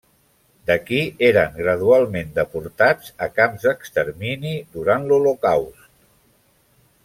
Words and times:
D'aquí 0.69 1.01
eren 1.27 1.51
gradualment 1.57 2.31
deportats 2.39 3.11
a 3.27 3.29
camps 3.37 3.69
d'extermini 3.69 4.55
durant 4.79 5.07
l'Holocaust. 5.13 5.89